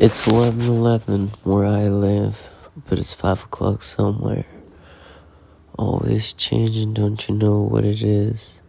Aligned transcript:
It's 0.00 0.26
11:11 0.26 1.28
where 1.44 1.66
I 1.66 1.88
live, 1.88 2.48
but 2.88 2.98
it's 2.98 3.12
5 3.12 3.44
o'clock 3.44 3.82
somewhere. 3.82 4.46
Always 5.76 6.32
changing, 6.32 6.94
don't 6.94 7.28
you 7.28 7.34
know 7.34 7.60
what 7.60 7.84
it 7.84 8.02
is? 8.02 8.62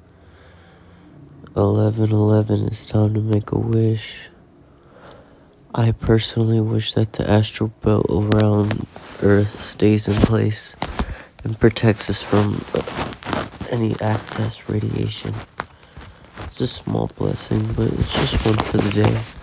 11:11 1.56 2.68
is 2.70 2.86
time 2.86 3.14
to 3.14 3.22
make 3.22 3.54
a 3.54 3.58
wish. 3.58 4.28
I 5.74 5.94
personally 5.94 6.60
wish 6.60 6.96
that 6.96 7.14
the 7.14 7.30
astral 7.30 7.72
belt 7.80 8.08
around 8.10 8.86
Earth 9.24 9.58
stays 9.58 10.10
in 10.10 10.16
place 10.16 10.76
and 11.46 11.58
protects 11.58 12.10
us 12.10 12.22
from 12.22 12.60
any 13.70 13.96
excess 14.02 14.68
radiation. 14.68 15.34
It's 16.44 16.60
a 16.60 16.68
small 16.68 17.10
blessing, 17.16 17.72
but 17.72 17.88
it's 17.88 18.12
just 18.12 18.46
one 18.46 18.58
for 18.58 18.80
the 18.80 19.04
day 19.04 19.41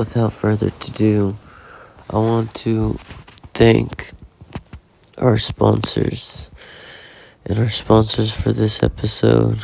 without 0.00 0.32
further 0.32 0.68
ado, 0.68 1.36
I 2.08 2.16
want 2.16 2.54
to 2.64 2.94
thank 3.52 4.12
our 5.18 5.36
sponsors. 5.36 6.50
And 7.44 7.58
our 7.58 7.68
sponsors 7.68 8.32
for 8.32 8.50
this 8.50 8.82
episode 8.82 9.58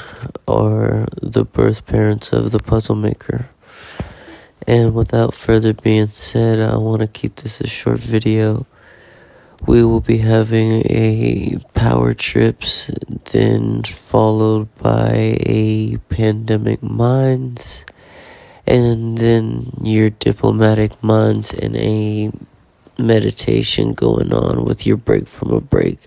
are 0.46 1.06
the 1.22 1.46
birth 1.46 1.86
parents 1.86 2.34
of 2.34 2.52
the 2.52 2.58
puzzle 2.58 2.96
maker. 2.96 3.48
And 4.66 4.94
without 4.94 5.32
further 5.32 5.72
being 5.72 6.08
said, 6.08 6.60
I 6.60 6.76
want 6.76 7.00
to 7.00 7.08
keep 7.08 7.36
this 7.36 7.62
a 7.62 7.66
short 7.66 8.00
video. 8.00 8.66
We 9.66 9.86
will 9.86 10.02
be 10.02 10.18
having 10.18 10.82
a 10.90 11.56
power 11.72 12.12
trips, 12.12 12.90
then 13.32 13.84
followed 13.84 14.68
by 14.76 15.38
a 15.40 15.96
pandemic 16.10 16.82
minds 16.82 17.86
and 18.66 19.16
then 19.18 19.72
your 19.82 20.10
diplomatic 20.10 21.02
minds 21.02 21.52
and 21.52 21.76
a 21.76 22.32
meditation 22.98 23.92
going 23.92 24.32
on 24.32 24.64
with 24.64 24.86
your 24.86 24.96
break 24.96 25.28
from 25.28 25.52
a 25.52 25.60
break. 25.60 25.98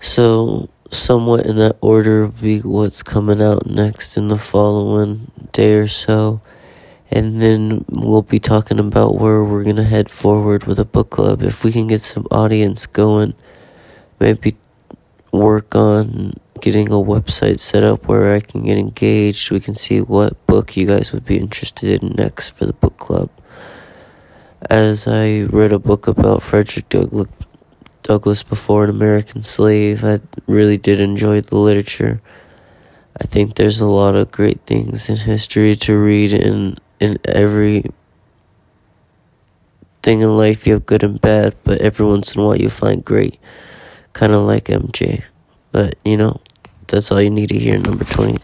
So, 0.00 0.68
somewhat 0.90 1.46
in 1.46 1.56
that 1.56 1.76
order 1.80 2.22
will 2.22 2.32
be 2.32 2.60
what's 2.60 3.02
coming 3.02 3.42
out 3.42 3.66
next 3.66 4.16
in 4.16 4.28
the 4.28 4.38
following 4.38 5.30
day 5.52 5.74
or 5.74 5.88
so. 5.88 6.40
And 7.10 7.40
then 7.40 7.84
we'll 7.88 8.22
be 8.22 8.38
talking 8.38 8.78
about 8.78 9.16
where 9.16 9.42
we're 9.42 9.64
going 9.64 9.76
to 9.76 9.84
head 9.84 10.10
forward 10.10 10.64
with 10.64 10.78
a 10.78 10.84
book 10.84 11.10
club. 11.10 11.42
If 11.42 11.64
we 11.64 11.72
can 11.72 11.86
get 11.86 12.02
some 12.02 12.26
audience 12.30 12.86
going, 12.86 13.34
maybe 14.20 14.56
work 15.32 15.74
on 15.74 16.34
getting 16.60 16.88
a 16.88 16.92
website 16.92 17.60
set 17.60 17.84
up 17.84 18.06
where 18.06 18.34
I 18.34 18.40
can 18.40 18.64
get 18.64 18.78
engaged. 18.78 19.50
We 19.50 19.60
can 19.60 19.74
see 19.74 20.00
what 20.00 20.46
book 20.46 20.76
you 20.76 20.86
guys 20.86 21.12
would 21.12 21.24
be 21.24 21.38
interested 21.38 22.02
in 22.02 22.12
next 22.12 22.50
for 22.50 22.66
the 22.66 22.72
book 22.72 22.98
club. 22.98 23.30
As 24.68 25.06
I 25.06 25.42
read 25.42 25.72
a 25.72 25.78
book 25.78 26.08
about 26.08 26.42
Frederick 26.42 26.88
Douglass, 26.88 27.28
Douglass 28.02 28.42
before 28.42 28.84
an 28.84 28.90
American 28.90 29.42
slave, 29.42 30.04
I 30.04 30.20
really 30.46 30.76
did 30.76 31.00
enjoy 31.00 31.40
the 31.40 31.58
literature. 31.58 32.20
I 33.20 33.24
think 33.26 33.56
there's 33.56 33.80
a 33.80 33.86
lot 33.86 34.14
of 34.14 34.30
great 34.30 34.60
things 34.66 35.08
in 35.08 35.16
history 35.16 35.76
to 35.76 35.96
read 35.96 36.32
in 36.32 36.78
in 37.00 37.18
every 37.24 37.84
thing 40.02 40.22
in 40.22 40.36
life 40.36 40.66
you 40.66 40.74
have 40.74 40.86
good 40.86 41.02
and 41.02 41.20
bad, 41.20 41.54
but 41.64 41.80
every 41.80 42.06
once 42.06 42.34
in 42.34 42.40
a 42.40 42.44
while 42.44 42.56
you 42.56 42.68
find 42.68 43.04
great. 43.04 43.38
Kind 44.12 44.32
of 44.32 44.46
like 44.46 44.64
MJ. 44.64 45.24
But, 45.70 45.96
you 46.04 46.16
know, 46.16 46.40
that's 46.88 47.12
all 47.12 47.20
you 47.20 47.30
need 47.30 47.50
to 47.50 47.58
hear, 47.58 47.78
number 47.78 48.04
20. 48.04 48.38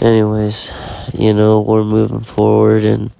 Anyways, 0.00 0.70
you 1.14 1.32
know, 1.32 1.60
we're 1.60 1.84
moving 1.84 2.20
forward, 2.20 2.84
and 2.84 3.10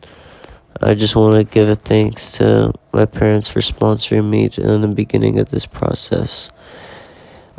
I 0.80 0.94
just 0.94 1.16
want 1.16 1.36
to 1.36 1.44
give 1.44 1.68
a 1.68 1.74
thanks 1.74 2.32
to 2.32 2.72
my 2.92 3.06
parents 3.06 3.48
for 3.48 3.60
sponsoring 3.60 4.28
me 4.28 4.50
in 4.56 4.80
the 4.82 4.88
beginning 4.88 5.38
of 5.38 5.50
this 5.50 5.64
process. 5.64 6.50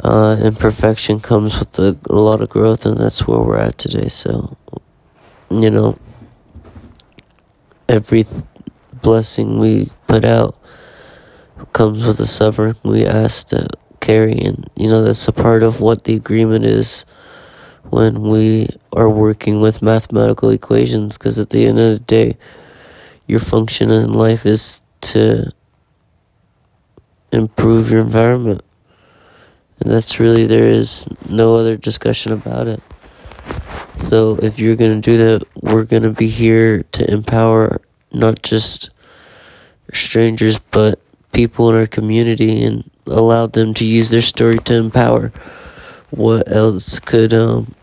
Uh, 0.04 0.38
imperfection 0.44 1.20
comes 1.20 1.58
with 1.58 1.80
a, 1.80 1.98
a 2.10 2.16
lot 2.16 2.42
of 2.42 2.50
growth, 2.50 2.86
and 2.86 2.98
that's 2.98 3.28
where 3.28 3.40
we're 3.40 3.58
at 3.58 3.78
today. 3.78 4.10
So, 4.10 4.58
you 5.50 5.70
know, 5.70 5.98
every 7.88 8.24
th- 8.24 8.44
blessing 9.02 9.60
we 9.60 9.90
put 10.08 10.26
out 10.26 10.58
comes 11.72 12.06
with 12.06 12.20
a 12.20 12.28
suffering 12.28 12.76
we 12.84 13.06
ask 13.06 13.48
to 13.48 13.68
carry. 14.04 14.38
And, 14.38 14.70
you 14.76 14.90
know, 14.90 15.02
that's 15.02 15.28
a 15.28 15.32
part 15.32 15.64
of 15.64 15.80
what 15.80 16.04
the 16.04 16.16
agreement 16.16 16.66
is 16.66 17.06
when 17.90 18.22
we 18.22 18.68
are 18.92 19.10
working 19.10 19.62
with 19.62 19.82
mathematical 19.82 20.50
equations. 20.50 21.18
Because 21.18 21.40
at 21.40 21.50
the 21.50 21.66
end 21.66 21.80
of 21.80 21.94
the 21.94 22.00
day, 22.00 22.38
your 23.28 23.40
function 23.40 23.92
in 23.92 24.14
life 24.14 24.46
is 24.46 24.82
to 25.02 25.52
improve 27.32 27.90
your 27.90 28.02
environment. 28.02 28.62
And 29.80 29.92
that's 29.92 30.20
really, 30.20 30.46
there 30.46 30.68
is 30.68 31.08
no 31.30 31.56
other 31.56 31.78
discussion 31.78 32.32
about 32.32 32.68
it. 32.68 32.82
So 34.00 34.38
if 34.42 34.60
you're 34.60 34.76
going 34.76 35.02
to 35.02 35.12
do 35.12 35.18
that, 35.18 35.48
we're 35.62 35.86
going 35.86 36.04
to 36.04 36.12
be 36.12 36.28
here 36.28 36.84
to 36.84 37.12
empower 37.12 37.82
not 38.12 38.42
just 38.44 38.92
strangers, 39.94 40.60
but 40.60 41.00
people 41.32 41.70
in 41.70 41.76
our 41.76 41.88
community 41.88 42.64
and 42.64 42.90
allow 43.08 43.48
them 43.48 43.74
to 43.76 43.86
use 43.86 44.10
their 44.10 44.22
story 44.22 44.58
to 44.60 44.76
empower. 44.76 45.32
What 46.12 46.52
else 46.52 47.00
could 47.00 47.34
um, 47.34 47.76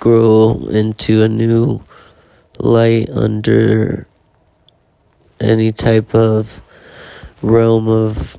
grow 0.00 0.60
into 0.70 1.22
a 1.22 1.28
new 1.28 1.82
light 2.58 3.08
under 3.10 4.06
any 5.40 5.72
type 5.72 6.14
of 6.14 6.62
realm 7.42 7.88
of 7.88 8.38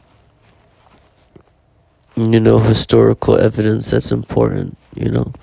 you 2.15 2.39
know 2.39 2.59
historical 2.59 3.37
evidence 3.37 3.91
that's 3.91 4.11
important 4.11 4.77
you 4.95 5.09
know 5.09 5.33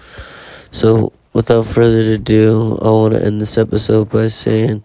so 0.71 1.13
without 1.33 1.67
further 1.67 2.15
ado 2.15 2.79
i 2.81 2.89
want 2.89 3.13
to 3.13 3.25
end 3.25 3.41
this 3.41 3.59
episode 3.59 4.09
by 4.09 4.29
saying 4.29 4.83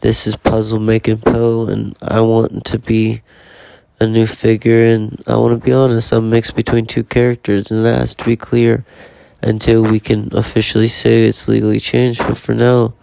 this 0.00 0.26
is 0.26 0.34
puzzle 0.36 0.80
making 0.80 1.18
poe 1.18 1.66
and 1.66 1.96
i 2.02 2.20
want 2.20 2.64
to 2.64 2.78
be 2.78 3.22
a 4.00 4.06
new 4.06 4.26
figure, 4.26 4.84
and 4.86 5.22
I 5.26 5.36
want 5.36 5.58
to 5.58 5.64
be 5.64 5.72
honest, 5.72 6.12
I'm 6.12 6.30
mixed 6.30 6.54
between 6.54 6.86
two 6.86 7.04
characters, 7.04 7.70
and 7.70 7.84
that 7.84 7.98
has 7.98 8.14
to 8.16 8.24
be 8.24 8.36
clear 8.36 8.84
until 9.42 9.82
we 9.82 10.00
can 10.00 10.28
officially 10.32 10.88
say 10.88 11.24
it's 11.26 11.48
legally 11.48 11.80
changed. 11.80 12.20
But 12.20 12.38
for 12.38 12.54
now, 12.54 12.94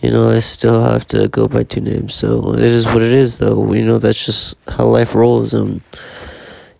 you 0.00 0.10
know, 0.10 0.28
I 0.28 0.40
still 0.40 0.82
have 0.82 1.06
to 1.08 1.28
go 1.28 1.48
by 1.48 1.64
two 1.64 1.80
names. 1.80 2.14
So 2.14 2.54
it 2.54 2.60
is 2.60 2.86
what 2.86 3.02
it 3.02 3.12
is, 3.12 3.38
though. 3.38 3.72
You 3.72 3.84
know, 3.84 3.98
that's 3.98 4.24
just 4.24 4.56
how 4.68 4.86
life 4.86 5.14
rolls, 5.14 5.54
and 5.54 5.80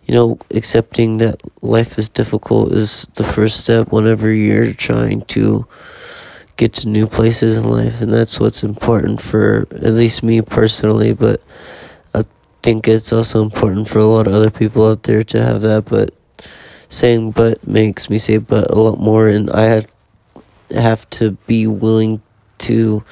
you 0.05 0.13
know, 0.13 0.37
accepting 0.51 1.19
that 1.19 1.41
life 1.61 1.97
is 1.97 2.09
difficult 2.09 2.73
is 2.73 3.03
the 3.15 3.23
first 3.23 3.61
step 3.61 3.91
whenever 3.91 4.33
you're 4.33 4.73
trying 4.73 5.21
to 5.21 5.65
get 6.57 6.73
to 6.73 6.89
new 6.89 7.07
places 7.07 7.57
in 7.57 7.69
life, 7.69 8.01
and 8.01 8.11
that's 8.11 8.39
what's 8.39 8.63
important 8.63 9.21
for 9.21 9.67
at 9.71 9.93
least 9.93 10.21
me 10.23 10.41
personally, 10.41 11.13
but 11.13 11.41
think 12.63 12.87
it's 12.87 13.11
also 13.11 13.43
important 13.43 13.89
for 13.89 13.99
a 13.99 14.05
lot 14.05 14.25
of 14.25 14.33
other 14.33 14.49
people 14.49 14.89
out 14.89 15.03
there 15.03 15.23
to 15.23 15.43
have 15.43 15.61
that, 15.61 15.85
but 15.85 16.15
saying 16.87 17.31
but 17.31 17.67
makes 17.67 18.09
me 18.09 18.17
say 18.17 18.37
but 18.37 18.71
a 18.71 18.75
lot 18.75 18.99
more, 18.99 19.27
and 19.27 19.51
I 19.51 19.85
have 20.71 21.09
to 21.11 21.31
be 21.45 21.67
willing 21.67 22.21
to 22.59 23.03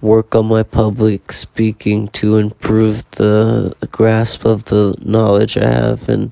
work 0.00 0.36
on 0.36 0.46
my 0.46 0.62
public 0.62 1.32
speaking 1.32 2.06
to 2.08 2.36
improve 2.36 3.10
the, 3.12 3.74
grasp 3.90 4.44
of 4.44 4.64
the 4.66 4.94
knowledge 5.02 5.56
I 5.56 5.66
have 5.66 6.08
and 6.08 6.30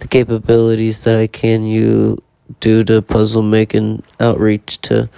the 0.00 0.08
capabilities 0.08 1.04
that 1.04 1.16
I 1.16 1.26
can 1.26 1.64
you 1.64 2.18
do 2.60 2.84
to 2.84 3.00
puzzle 3.00 3.42
making 3.42 4.02
outreach 4.20 4.78
to 4.82 5.08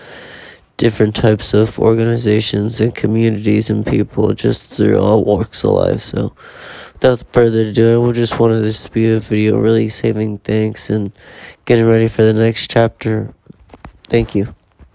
different 0.80 1.14
types 1.14 1.52
of 1.52 1.78
organizations 1.78 2.80
and 2.80 2.94
communities 2.94 3.68
and 3.68 3.86
people 3.86 4.32
just 4.32 4.72
through 4.72 4.98
all 4.98 5.22
walks 5.26 5.62
of 5.62 5.72
life. 5.72 6.00
So, 6.00 6.34
without 6.94 7.22
further 7.34 7.66
ado, 7.66 8.08
I 8.08 8.12
just 8.12 8.40
wanted 8.40 8.62
this 8.62 8.84
to 8.84 8.90
be 8.90 9.06
a 9.10 9.20
video 9.20 9.58
really 9.58 9.90
saving 9.90 10.38
thanks 10.38 10.88
and 10.88 11.12
getting 11.66 11.86
ready 11.86 12.08
for 12.08 12.22
the 12.22 12.32
next 12.32 12.70
chapter. 12.70 13.34
Thank 14.08 14.34
you. 14.34 14.54